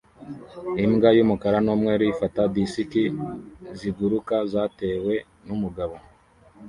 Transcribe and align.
Imbwa 0.85 1.09
y'umukara 1.17 1.57
n'umweru 1.65 2.03
ifata 2.13 2.41
disiki 2.55 3.03
ziguruka 3.79 4.35
zatewe 4.51 5.13
n'umugabo 5.45 5.95